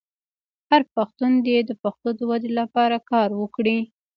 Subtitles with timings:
[0.69, 3.77] هر پښتون دې د پښتو د ودې لپاره کار وکړي.